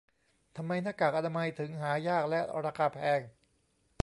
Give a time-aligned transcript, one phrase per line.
[0.55, 3.19] ทำไมหน้ากากอนามัยถึงหายากและราคาแพง